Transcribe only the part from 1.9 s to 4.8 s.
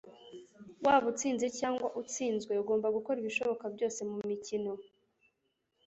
utsinzwe, ugomba gukora ibishoboka byose mumikino